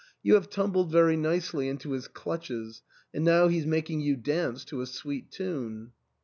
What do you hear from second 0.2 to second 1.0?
You have tumbled